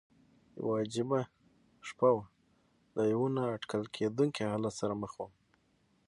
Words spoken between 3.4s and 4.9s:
اټکل کېدونکي حالت